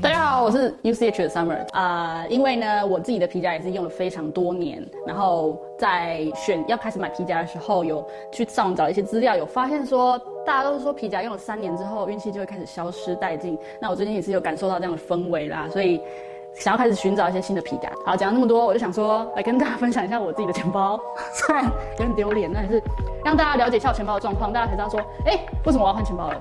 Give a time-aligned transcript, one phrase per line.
[0.00, 13.56] 大家好，我是 UCH 的 Summer 啊、因为呢，我自己的皮夹也是用了非常多年，然后在选要开始买皮夹的时候，有去上找一些资料，有发现说，大家都是说皮夹用了三年之后，运气就会开始消失殆尽。
[13.80, 16.00] 那我最近也是有感受到这样的氛围啦，所以
[16.54, 17.90] 想要开始寻找一些新的皮夹。
[18.04, 20.98] 好，讲了那么多，我就想说来跟大家分享一下我自己的钱包，
[21.32, 22.82] 虽然有点丢脸，但是
[23.24, 26.40] 让大家了解一下我钱包的状况，大家才知道说，哎、欸，为什么我要换钱包了？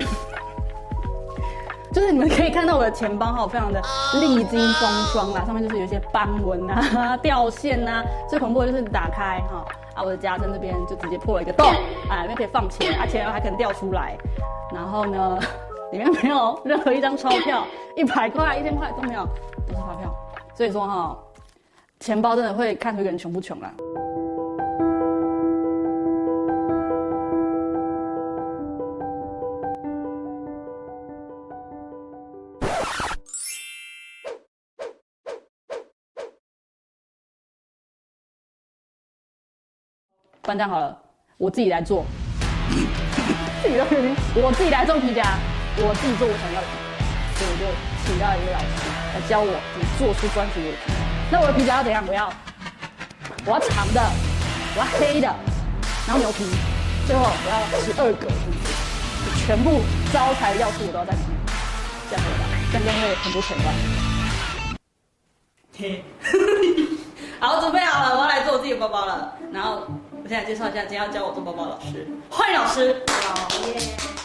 [1.92, 3.82] 就是你们可以看到我的钱包哈，非常的
[4.20, 8.04] 历经风霜啦，上面就是有一些斑纹啊、 掉线啊。
[8.28, 9.64] 最恐怖的就是打开哈，
[9.94, 11.66] 啊，我的夹在这边就直接破了一个洞，
[12.08, 14.16] 啊，里面可以放钱，而且还可能掉出来。
[14.72, 15.38] 然后呢，
[15.92, 19.26] 里面没有任何一张钞票， 一百块、一千块都没有，
[19.66, 20.14] 都是发票。
[20.54, 21.18] 所以说哈，
[21.98, 23.72] 钱包真的会看出一个人穷不穷啦。
[40.42, 41.00] 班长好了，
[41.36, 42.04] 我自己来做，
[43.62, 45.22] 自己都决定，我自己来做皮夹，
[45.82, 46.66] 我自己做我想要的，
[47.36, 47.64] 所以我就
[48.04, 48.66] 请到一位老师
[49.14, 50.92] 来教我怎么做出专属的皮。
[51.30, 52.04] 那我的皮夹要怎样？
[52.06, 52.30] 我要，
[53.46, 54.00] 我要长的，
[54.76, 55.26] 我要黑的，
[56.06, 56.44] 然后牛皮，
[57.06, 58.28] 最后我要十二格，
[59.46, 59.80] 全部
[60.12, 61.32] 招财的要素我都要在里面，
[62.10, 62.44] 这样子吧？
[62.72, 63.72] 这样就会很多钱吧？
[67.40, 69.88] 好，准备好了，我要来做我自己的包包了，然后。
[70.22, 73.02] 我现在介绍一下今天要教我做包包的老师，欢迎老师。
[73.08, 74.19] 好耶。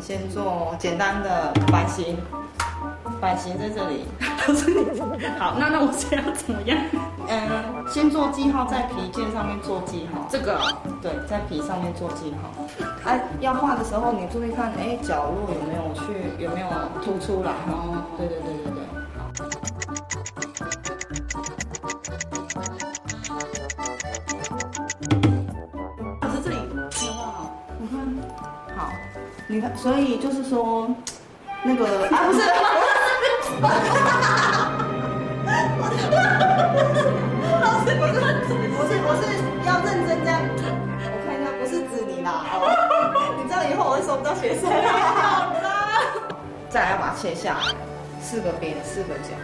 [0.00, 2.16] 们先做简单的版型，
[3.20, 4.06] 版型在这里。
[5.38, 6.78] 好，那那我现在要怎么样？
[7.28, 10.26] 嗯，先做记号，在皮件上面做记号。
[10.30, 10.58] 这个？
[11.02, 12.48] 对，在皮上面做记号。
[13.04, 16.66] 哎、啊，要画的时候你注意看，哎，角落有没有去，有没有
[17.04, 17.52] 凸出来？
[17.68, 18.59] 哦，对对对
[29.76, 30.88] 所以就是说，
[31.62, 32.40] 那个啊，不是。
[37.72, 39.22] 我是我是我是
[39.66, 40.32] 要认真这样，
[41.02, 42.28] 我看一下，不是指你啦，
[43.36, 44.70] 你这样以后我会收不到学生。
[46.68, 47.56] 再来要把它切下，
[48.20, 49.34] 四个边，四个角，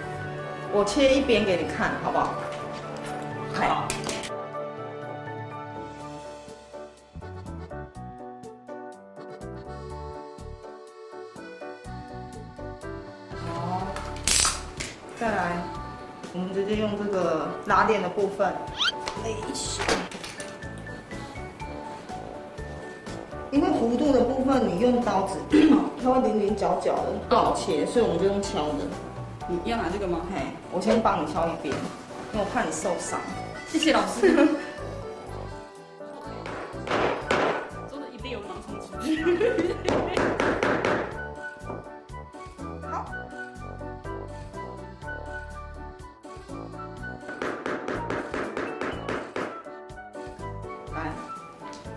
[0.72, 2.34] 我切一边给你看，好不好？
[3.54, 3.88] 好。
[15.18, 15.56] 再来，
[16.34, 18.52] 我们直接用这个拉链的部分，
[23.50, 25.38] 因为弧度的部分你用刀子，
[26.04, 28.84] 它会零零角角的不好切，所以我们就用敲的。
[29.48, 30.20] 你要拿这个吗？
[30.34, 31.74] 嘿，我先帮你敲一边，
[32.34, 33.18] 因为我怕你受伤。
[33.68, 34.46] 谢谢老师。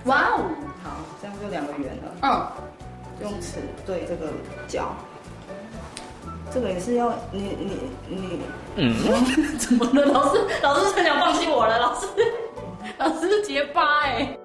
[0.10, 0.42] 哇哦，
[0.84, 0.90] 好，
[1.22, 2.12] 这样就两个圆了。
[2.24, 2.48] 嗯，
[3.22, 4.32] 用尺对这个
[4.68, 4.96] 角，
[6.52, 7.78] 这个也是要你你
[8.08, 8.42] 你，
[8.76, 8.96] 嗯，
[9.60, 10.06] 怎么了？
[10.06, 12.08] 老师，老师真想放弃我了，老师，
[12.98, 14.36] 老师是结巴哎。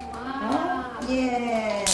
[0.00, 1.00] 哇。
[1.06, 1.93] 耶，老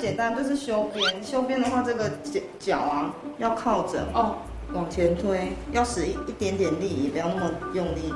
[0.00, 1.22] 简单，就是修边。
[1.22, 4.38] 修边的话，这个脚脚啊要靠着哦，
[4.72, 8.14] 往前推，要使一一点点力，也不要那么用力，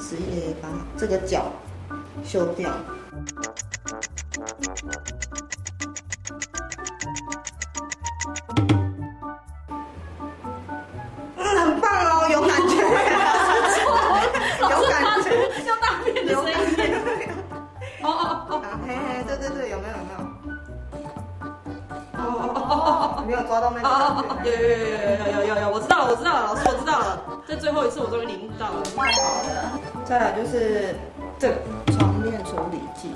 [0.00, 1.52] 使一点点把这个脚
[2.24, 2.70] 修掉。
[23.26, 23.86] 没有抓到那个。
[24.46, 27.22] 有有有有有有有有，我知道了，我知道了，老师，我知道了。
[27.46, 29.80] 这最后一次，我终于领悟到了，太好了。
[30.04, 30.94] 再来就是
[31.38, 31.54] 这个
[31.92, 33.10] 床面处理剂，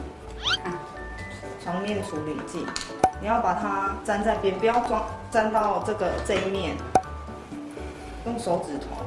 [1.63, 2.67] 床面处理剂，
[3.21, 6.77] 你要把它粘在边，不要装粘到这个这一面。
[8.27, 9.03] 用手指头，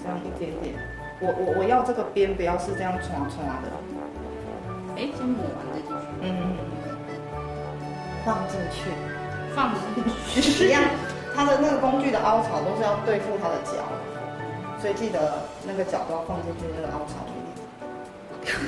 [0.00, 0.76] 这样一点点。
[1.20, 3.68] 我我我要这个边，不要是这样穿穿的。
[4.96, 6.06] 哎，先抹完再进去。
[6.22, 6.57] 嗯。
[8.28, 8.92] 放进去，
[9.56, 9.80] 放进
[10.28, 10.68] 去。
[10.68, 10.82] 一样，
[11.34, 13.88] 它的那个工具的凹槽都是要对付它的脚，
[14.82, 17.48] 所以记得那个脚都要放进去那个凹槽里面。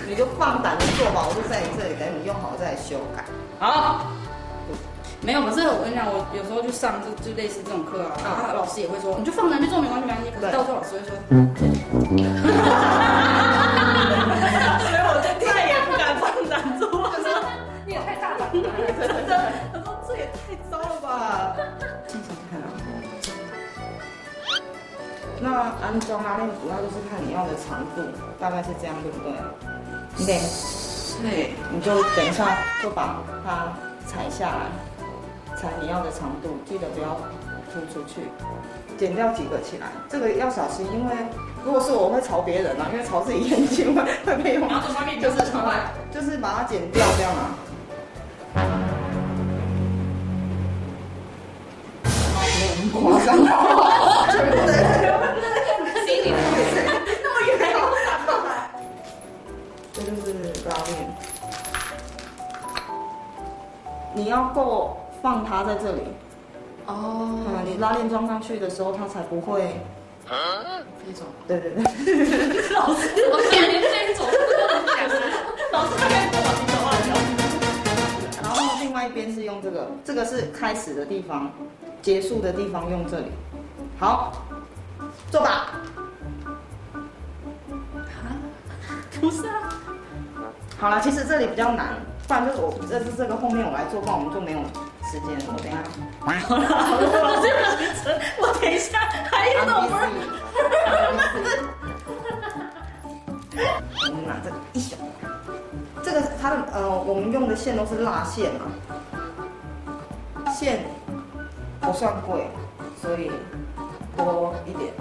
[0.09, 3.23] 你就放胆的做吧，我就在你这里等你用好了再来修改。
[3.59, 4.07] 好。
[5.23, 10.31] 没有，可是我跟你讲，我有时候去上就就类似这种课啊，然后老师也会说，你就放胆去做，没关系没关系。
[10.33, 11.13] 可是到时候老师会说，
[25.91, 28.03] 安装拉链主要就是看你要的长度，
[28.39, 29.33] 大概是这样，对不对？
[30.17, 30.39] 你得。
[31.21, 33.73] 对，你就等一下就把它
[34.07, 34.71] 裁下来。
[35.57, 37.19] 裁你要的长度，记得不要
[37.75, 38.31] 突出去，
[38.97, 41.13] 剪掉几个起来，这个要小心，因为
[41.65, 44.69] 如果是我会朝别人啊，因为朝自己眼睛会会被用，
[45.21, 45.39] 就是
[46.15, 47.59] 就是把它剪掉这样啊。
[52.93, 53.37] 夸张
[64.55, 64.97] 够。
[65.23, 66.01] 放它在这里，
[66.87, 69.79] 哦，嗯，你拉链装上去的时候，它才不会，
[70.27, 71.25] 啊，飞走。
[71.47, 71.83] 对对对，
[72.73, 74.25] 老师，我天，你飞走，
[75.73, 77.13] 老师在跟我比手画脚。
[78.43, 81.51] 然后另外一边是用这个，这个是开始的地方，
[82.01, 83.27] 结束的地方用这里。
[83.99, 84.33] 好，
[85.31, 85.67] 坐吧。
[86.95, 88.41] 啊？
[89.21, 89.69] 不是啊。
[90.79, 91.97] 好了，其实这里比较难，
[92.31, 94.61] 不然就是我这是这个后面我来做，不然我们就没有。
[95.11, 95.83] 时间，我等一下。
[96.47, 97.03] 好了好了，
[98.39, 99.75] 我等一下还有呢。
[104.07, 104.97] 我们拿这个一小，
[106.05, 108.71] 这个它的呃，我们用的线都是蜡线嘛，
[110.53, 110.85] 线
[111.81, 112.47] 不算贵，
[113.03, 113.33] 所以
[114.17, 114.95] 多一点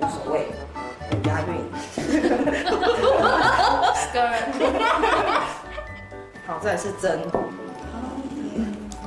[0.00, 0.48] 无所谓，
[1.24, 1.64] 押韵。
[6.46, 7.20] 好，再来是针。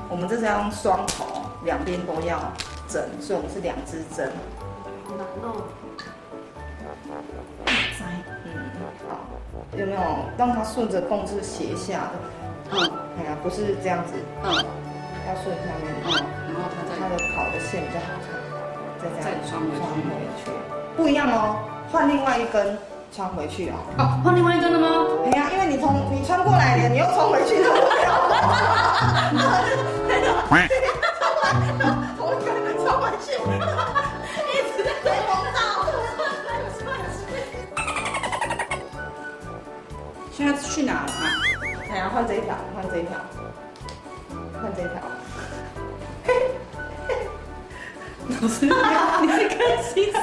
[0.10, 1.26] 我们这是要用双头，
[1.64, 2.40] 两边都要
[2.88, 4.32] 针，所以我们是两只针。
[5.18, 5.64] 难哦。
[8.44, 8.50] 嗯，
[9.08, 9.20] 好，
[9.78, 10.00] 有没有
[10.38, 12.14] 让它顺着缝是斜下的？
[12.72, 12.80] 嗯，
[13.20, 14.14] 哎呀，不是这样子。
[14.44, 14.50] 嗯，
[15.28, 15.94] 要顺下面。
[16.06, 16.10] 嗯，
[16.48, 18.34] 然后它它的跑的线比较好看。
[18.98, 20.02] 再这样再穿穿回
[20.44, 20.50] 去，
[20.96, 21.60] 不一样哦，
[21.92, 22.76] 换另外一根
[23.16, 23.76] 穿回去啊。
[23.98, 24.88] 哦，换另外一根了吗？
[25.26, 27.70] 哎呀，因为你从你穿过来的，你又穿回去的。
[40.32, 41.08] 现在去哪了啊？
[41.90, 43.18] 哎呀，换这一条，换这一条，
[44.62, 45.02] 换这一条。
[48.40, 50.20] 老师，你在开心什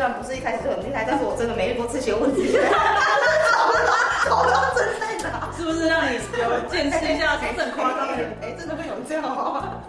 [0.00, 2.56] 虽然不是一开始就很厉害，但是我真的没遇过这些问题。
[4.30, 5.52] 好真在哪？
[5.54, 8.14] 是不是让你有见识一下真正夸张的？
[8.40, 9.82] 哎，真的会有这样吗？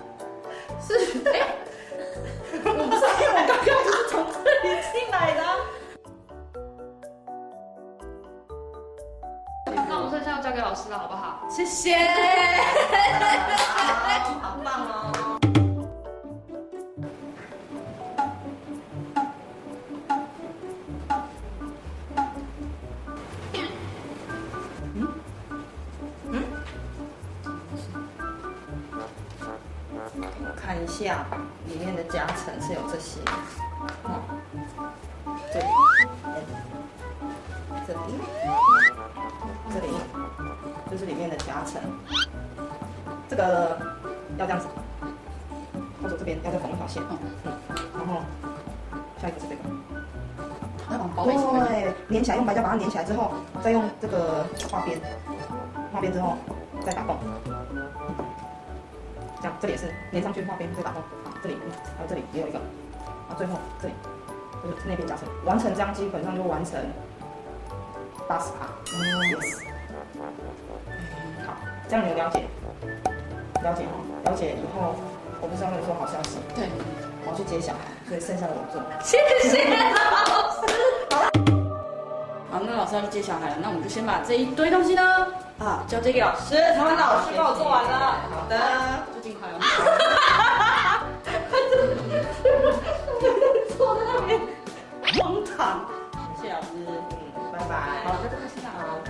[0.86, 0.98] 是，
[1.32, 1.48] 哎，
[2.62, 5.41] 我不是，因为我刚刚就是从这里进来的。
[9.88, 11.39] 那我们剩下要交给老师了，好不好？
[11.50, 11.96] 谢谢。
[13.63, 15.00] 好，好棒哦。
[30.91, 31.25] 下
[31.67, 33.21] 里面的夹层是有这些，
[35.53, 35.65] 这里，
[37.88, 38.00] 这里，
[39.74, 39.88] 这里，
[40.91, 41.81] 就是里面的夹层。
[43.29, 43.79] 这个
[44.38, 44.67] 要这样子，
[46.03, 47.17] 或者这边要再缝一条线，嗯，
[47.98, 48.21] 然后
[49.21, 49.62] 下一个是这个，
[50.91, 53.31] 要把它包起来，对，粘起来，用白胶把它粘起来之后，
[53.63, 55.00] 再用这个画边，
[55.93, 56.36] 画边之后
[56.86, 57.17] 再打洞。
[59.62, 61.01] 这，里也是粘上去，画边再打洞。
[61.24, 61.56] 好，这里，
[61.96, 62.58] 还有这里也有一个。
[62.58, 63.94] 啊，最后这里
[64.63, 66.77] 就是那边夹层，完成这样基本上就完成
[68.27, 68.68] 八十趴。
[68.91, 69.63] ，yes。
[71.46, 71.53] 好，
[71.88, 72.44] 这样你有了解？
[73.62, 74.96] 了解哈，了解以后，
[75.39, 76.39] 我不是要跟你说好消息。
[76.56, 76.68] 对，
[77.24, 78.82] 我要去接小孩，所以剩下的我做。
[79.01, 80.68] 谢谢老师。
[81.12, 81.15] 好，
[82.51, 85.27] 好，那老师要去接小孩了，那我们就先把这一堆东西呢
[85.62, 88.18] 啊，交接给老师，台湾老师帮我做完了。
[88.34, 88.58] 好的，
[89.13, 89.53] 就尽快哦。
[93.77, 94.41] 坐在那边，
[95.13, 95.86] 荒唐。
[96.41, 96.88] 谢谢老师，嗯，
[97.53, 97.75] 拜拜。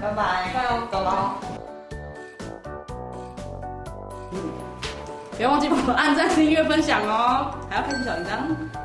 [0.02, 0.52] 拜拜。
[0.54, 1.36] 加油，走了。
[4.32, 4.36] 嗯，
[5.38, 8.81] 不要忘记帮我按赞、订阅、分享哦，还要开启小铃铛。